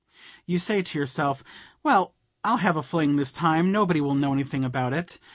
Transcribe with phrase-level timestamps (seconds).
[0.47, 1.43] You say to yourself,
[1.83, 5.19] 'Well, I'll have a fling this time; nobody will know anything about it.'